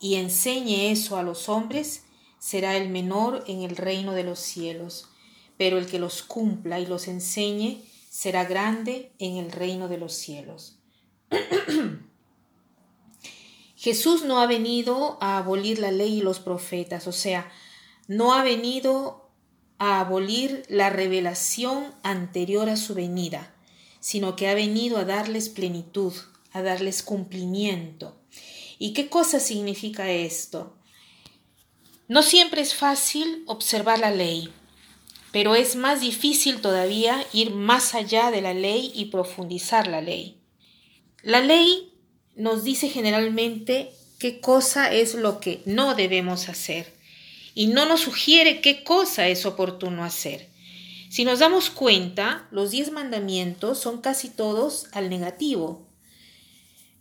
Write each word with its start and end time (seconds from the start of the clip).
y 0.00 0.16
enseñe 0.16 0.90
eso 0.90 1.16
a 1.16 1.22
los 1.22 1.48
hombres, 1.48 2.04
será 2.38 2.76
el 2.76 2.90
menor 2.90 3.44
en 3.46 3.62
el 3.62 3.76
reino 3.76 4.12
de 4.12 4.24
los 4.24 4.38
cielos, 4.38 5.08
pero 5.56 5.78
el 5.78 5.86
que 5.86 5.98
los 5.98 6.22
cumpla 6.22 6.80
y 6.80 6.86
los 6.86 7.08
enseñe 7.08 7.82
será 8.10 8.44
grande 8.44 9.12
en 9.18 9.36
el 9.36 9.50
reino 9.50 9.88
de 9.88 9.98
los 9.98 10.14
cielos. 10.14 10.76
Jesús 13.76 14.24
no 14.24 14.40
ha 14.40 14.46
venido 14.46 15.18
a 15.20 15.38
abolir 15.38 15.78
la 15.78 15.90
ley 15.90 16.18
y 16.18 16.22
los 16.22 16.38
profetas, 16.38 17.06
o 17.06 17.12
sea, 17.12 17.50
no 18.06 18.34
ha 18.34 18.42
venido 18.42 19.30
a 19.78 20.00
abolir 20.00 20.64
la 20.68 20.90
revelación 20.90 21.94
anterior 22.02 22.68
a 22.68 22.76
su 22.76 22.94
venida, 22.94 23.54
sino 24.00 24.36
que 24.36 24.48
ha 24.48 24.54
venido 24.54 24.98
a 24.98 25.04
darles 25.04 25.48
plenitud, 25.48 26.12
a 26.52 26.62
darles 26.62 27.02
cumplimiento. 27.02 28.16
¿Y 28.78 28.92
qué 28.92 29.08
cosa 29.08 29.40
significa 29.40 30.10
esto? 30.10 30.76
No 32.08 32.22
siempre 32.22 32.60
es 32.60 32.74
fácil 32.74 33.44
observar 33.46 33.98
la 33.98 34.10
ley, 34.10 34.50
pero 35.32 35.54
es 35.54 35.76
más 35.76 36.00
difícil 36.00 36.60
todavía 36.60 37.24
ir 37.32 37.50
más 37.50 37.94
allá 37.94 38.30
de 38.30 38.42
la 38.42 38.54
ley 38.54 38.92
y 38.94 39.06
profundizar 39.06 39.86
la 39.86 40.00
ley. 40.00 40.38
La 41.22 41.40
ley 41.40 41.92
nos 42.36 42.64
dice 42.64 42.88
generalmente 42.88 43.92
qué 44.18 44.40
cosa 44.40 44.92
es 44.92 45.14
lo 45.14 45.40
que 45.40 45.62
no 45.64 45.94
debemos 45.94 46.48
hacer 46.48 46.92
y 47.54 47.68
no 47.68 47.86
nos 47.86 48.00
sugiere 48.00 48.60
qué 48.60 48.84
cosa 48.84 49.28
es 49.28 49.46
oportuno 49.46 50.04
hacer. 50.04 50.50
Si 51.08 51.24
nos 51.24 51.38
damos 51.38 51.70
cuenta, 51.70 52.48
los 52.50 52.72
diez 52.72 52.90
mandamientos 52.90 53.78
son 53.78 54.00
casi 54.00 54.28
todos 54.28 54.88
al 54.92 55.08
negativo 55.08 55.86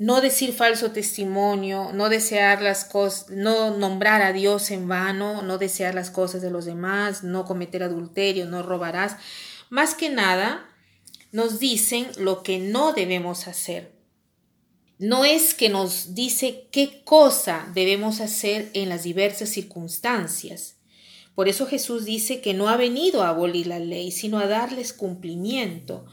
no 0.00 0.22
decir 0.22 0.54
falso 0.54 0.92
testimonio, 0.92 1.90
no 1.92 2.08
desear 2.08 2.62
las 2.62 2.86
cosas, 2.86 3.28
no 3.28 3.76
nombrar 3.76 4.22
a 4.22 4.32
Dios 4.32 4.70
en 4.70 4.88
vano, 4.88 5.42
no 5.42 5.58
desear 5.58 5.94
las 5.94 6.10
cosas 6.10 6.40
de 6.40 6.50
los 6.50 6.64
demás, 6.64 7.22
no 7.22 7.44
cometer 7.44 7.82
adulterio, 7.82 8.46
no 8.46 8.62
robarás. 8.62 9.18
Más 9.68 9.94
que 9.94 10.08
nada, 10.08 10.66
nos 11.32 11.58
dicen 11.58 12.06
lo 12.16 12.42
que 12.42 12.58
no 12.58 12.94
debemos 12.94 13.46
hacer. 13.46 13.92
No 14.98 15.26
es 15.26 15.52
que 15.52 15.68
nos 15.68 16.14
dice 16.14 16.68
qué 16.72 17.02
cosa 17.04 17.70
debemos 17.74 18.22
hacer 18.22 18.70
en 18.72 18.88
las 18.88 19.02
diversas 19.02 19.50
circunstancias. 19.50 20.76
Por 21.34 21.46
eso 21.46 21.66
Jesús 21.66 22.06
dice 22.06 22.40
que 22.40 22.54
no 22.54 22.70
ha 22.70 22.78
venido 22.78 23.22
a 23.22 23.28
abolir 23.28 23.66
la 23.66 23.78
ley, 23.78 24.12
sino 24.12 24.38
a 24.38 24.46
darles 24.46 24.94
cumplimiento. 24.94 26.06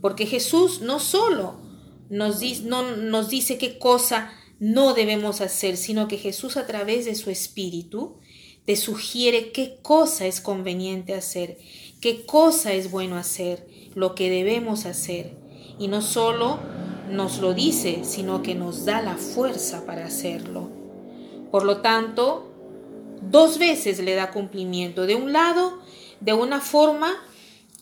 Porque 0.00 0.26
Jesús 0.26 0.80
no 0.80 0.98
solo 0.98 1.67
nos, 2.10 2.40
no 2.62 2.96
nos 2.96 3.28
dice 3.28 3.58
qué 3.58 3.78
cosa 3.78 4.32
no 4.60 4.94
debemos 4.94 5.40
hacer, 5.40 5.76
sino 5.76 6.08
que 6.08 6.18
Jesús 6.18 6.56
a 6.56 6.66
través 6.66 7.04
de 7.04 7.14
su 7.14 7.30
Espíritu 7.30 8.16
te 8.64 8.76
sugiere 8.76 9.52
qué 9.52 9.78
cosa 9.82 10.26
es 10.26 10.40
conveniente 10.40 11.14
hacer, 11.14 11.58
qué 12.00 12.26
cosa 12.26 12.72
es 12.72 12.90
bueno 12.90 13.16
hacer, 13.16 13.66
lo 13.94 14.14
que 14.14 14.30
debemos 14.30 14.84
hacer. 14.84 15.36
Y 15.78 15.88
no 15.88 16.02
solo 16.02 16.58
nos 17.10 17.38
lo 17.38 17.54
dice, 17.54 18.04
sino 18.04 18.42
que 18.42 18.54
nos 18.54 18.84
da 18.84 19.00
la 19.00 19.16
fuerza 19.16 19.86
para 19.86 20.06
hacerlo. 20.06 20.70
Por 21.50 21.64
lo 21.64 21.80
tanto, 21.80 22.52
dos 23.22 23.58
veces 23.58 24.00
le 24.00 24.14
da 24.14 24.30
cumplimiento. 24.30 25.06
De 25.06 25.14
un 25.14 25.32
lado, 25.32 25.78
de 26.20 26.32
una 26.32 26.60
forma 26.60 27.14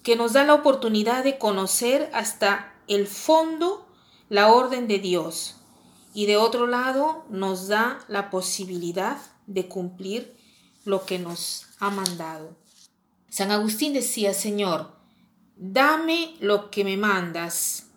que 0.02 0.14
nos 0.14 0.34
da 0.34 0.44
la 0.44 0.54
oportunidad 0.54 1.24
de 1.24 1.38
conocer 1.38 2.10
hasta 2.12 2.74
el 2.86 3.06
fondo 3.06 3.85
la 4.28 4.52
orden 4.52 4.88
de 4.88 4.98
Dios 4.98 5.56
y 6.14 6.26
de 6.26 6.36
otro 6.36 6.66
lado 6.66 7.24
nos 7.30 7.68
da 7.68 7.98
la 8.08 8.30
posibilidad 8.30 9.18
de 9.46 9.68
cumplir 9.68 10.36
lo 10.84 11.04
que 11.04 11.18
nos 11.18 11.66
ha 11.78 11.90
mandado. 11.90 12.56
San 13.28 13.50
Agustín 13.50 13.92
decía, 13.92 14.32
Señor, 14.32 14.96
dame 15.56 16.34
lo 16.40 16.70
que 16.70 16.84
me 16.84 16.96
mandas 16.96 17.90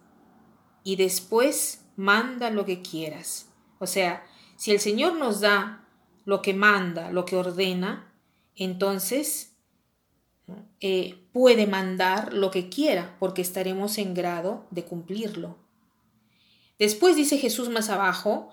y 0.84 0.96
después 0.96 1.86
manda 1.96 2.50
lo 2.50 2.66
que 2.66 2.82
quieras. 2.82 3.48
O 3.80 3.88
sea, 3.88 4.26
si 4.58 4.72
el 4.72 4.80
Señor 4.80 5.16
nos 5.16 5.40
da 5.40 5.88
lo 6.26 6.42
que 6.42 6.54
manda, 6.54 7.12
lo 7.12 7.26
que 7.26 7.38
ordena, 7.38 8.14
entonces 8.56 9.54
eh, 10.82 11.26
puede 11.32 11.68
mandar 11.68 12.34
lo 12.34 12.52
que 12.52 12.70
quiera 12.70 13.16
porque 13.20 13.42
estaremos 13.42 13.98
en 13.98 14.14
grado 14.14 14.68
de 14.72 14.84
cumplirlo. 14.84 15.69
Después 16.80 17.16
dice 17.16 17.38
Jesús 17.38 17.70
más 17.70 17.90
abajo, 17.90 18.50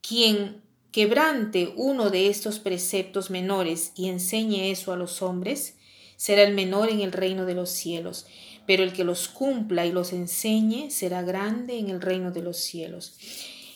quien 0.00 0.62
quebrante 0.90 1.74
uno 1.76 2.08
de 2.08 2.28
estos 2.28 2.58
preceptos 2.58 3.30
menores 3.30 3.92
y 3.94 4.08
enseñe 4.08 4.70
eso 4.70 4.92
a 4.92 4.96
los 4.96 5.20
hombres, 5.20 5.76
será 6.16 6.42
el 6.42 6.54
menor 6.54 6.88
en 6.88 7.02
el 7.02 7.12
reino 7.12 7.44
de 7.44 7.54
los 7.54 7.70
cielos, 7.70 8.26
pero 8.66 8.82
el 8.82 8.94
que 8.94 9.04
los 9.04 9.28
cumpla 9.28 9.84
y 9.84 9.92
los 9.92 10.14
enseñe 10.14 10.90
será 10.90 11.22
grande 11.22 11.78
en 11.78 11.90
el 11.90 12.00
reino 12.00 12.30
de 12.30 12.42
los 12.42 12.56
cielos. 12.56 13.18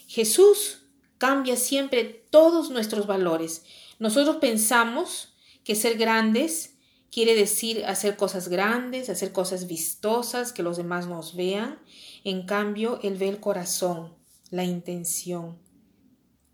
Jesús 0.09 0.79
cambia 1.19 1.57
siempre 1.57 2.25
todos 2.31 2.71
nuestros 2.71 3.07
valores. 3.07 3.65
Nosotros 3.99 4.37
pensamos 4.37 5.35
que 5.63 5.75
ser 5.75 5.99
grandes 5.99 6.79
quiere 7.11 7.35
decir 7.35 7.85
hacer 7.87 8.17
cosas 8.17 8.49
grandes, 8.49 9.09
hacer 9.11 9.33
cosas 9.33 9.67
vistosas, 9.67 10.53
que 10.53 10.63
los 10.63 10.77
demás 10.77 11.07
nos 11.07 11.35
vean, 11.35 11.79
en 12.25 12.47
cambio, 12.47 13.01
Él 13.03 13.17
ve 13.17 13.29
el 13.29 13.41
corazón, 13.41 14.15
la 14.51 14.65
intención, 14.65 15.59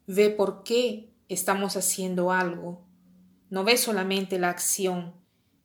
ve 0.06 0.31
por 0.31 0.62
qué 0.62 1.12
estamos 1.28 1.77
haciendo 1.77 2.31
algo. 2.31 2.84
No 3.50 3.65
ve 3.65 3.77
solamente 3.77 4.39
la 4.39 4.50
acción, 4.50 5.15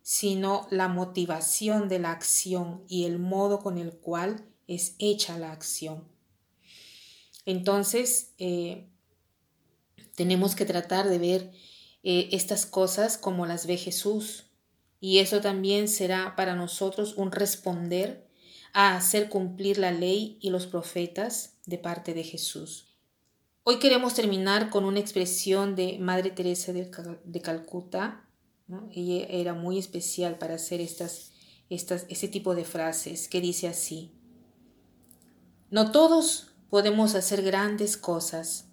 sino 0.01 0.67
la 0.71 0.87
motivación 0.87 1.87
de 1.87 1.99
la 1.99 2.11
acción 2.11 2.83
y 2.87 3.05
el 3.05 3.19
modo 3.19 3.59
con 3.59 3.77
el 3.77 3.93
cual 3.93 4.45
es 4.67 4.95
hecha 4.99 5.37
la 5.37 5.51
acción. 5.51 6.07
Entonces, 7.45 8.33
eh, 8.37 8.87
tenemos 10.15 10.55
que 10.55 10.65
tratar 10.65 11.09
de 11.09 11.17
ver 11.17 11.51
eh, 12.03 12.29
estas 12.31 12.65
cosas 12.65 13.17
como 13.17 13.45
las 13.45 13.65
ve 13.65 13.77
Jesús. 13.77 14.50
Y 15.03 15.17
eso 15.17 15.41
también 15.41 15.87
será 15.87 16.35
para 16.35 16.55
nosotros 16.55 17.15
un 17.17 17.31
responder 17.31 18.29
a 18.71 18.95
hacer 18.95 19.29
cumplir 19.29 19.79
la 19.79 19.91
ley 19.91 20.37
y 20.39 20.51
los 20.51 20.67
profetas 20.67 21.57
de 21.65 21.79
parte 21.79 22.13
de 22.13 22.23
Jesús. 22.23 22.87
Hoy 23.63 23.79
queremos 23.79 24.13
terminar 24.13 24.69
con 24.69 24.85
una 24.85 24.99
expresión 24.99 25.75
de 25.75 25.97
Madre 25.99 26.29
Teresa 26.29 26.71
de, 26.71 27.41
Calcuta. 27.41 28.29
Ella 28.91 29.25
era 29.27 29.55
muy 29.55 29.79
especial 29.79 30.37
para 30.37 30.55
hacer 30.55 30.79
estas, 30.79 31.31
estas, 31.69 32.05
este 32.09 32.27
tipo 32.27 32.53
de 32.53 32.63
frases 32.63 33.27
que 33.27 33.41
dice 33.41 33.67
así. 33.67 34.11
No 35.71 35.91
todos 35.91 36.51
podemos 36.69 37.15
hacer 37.15 37.41
grandes 37.41 37.97
cosas, 37.97 38.67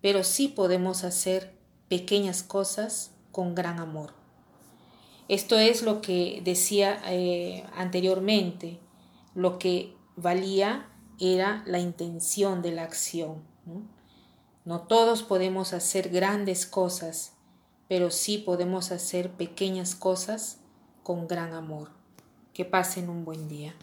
pero 0.00 0.22
sí 0.22 0.46
podemos 0.46 1.02
hacer 1.02 1.58
pequeñas 1.88 2.44
cosas 2.44 3.10
con 3.32 3.56
gran 3.56 3.80
amor. 3.80 4.17
Esto 5.28 5.58
es 5.58 5.82
lo 5.82 6.00
que 6.00 6.40
decía 6.42 7.00
eh, 7.06 7.64
anteriormente 7.76 8.80
lo 9.34 9.58
que 9.58 9.94
valía 10.16 10.88
era 11.20 11.62
la 11.66 11.78
intención 11.78 12.62
de 12.62 12.72
la 12.72 12.84
acción. 12.84 13.42
¿no? 14.64 14.80
todos 14.82 15.22
podemos 15.22 15.74
hacer 15.74 16.08
grandes 16.08 16.66
cosas, 16.66 17.34
pero 17.88 18.10
sí 18.10 18.38
podemos 18.38 18.90
hacer 18.90 19.30
pequeñas 19.32 19.94
cosas 19.94 20.58
con 21.02 21.28
gran 21.28 21.52
amor. 21.52 21.90
Que 22.54 22.64
pasen 22.64 23.08
un 23.08 23.24
buen 23.24 23.48
día. 23.48 23.74